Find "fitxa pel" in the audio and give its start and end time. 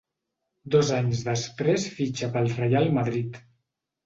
1.99-2.51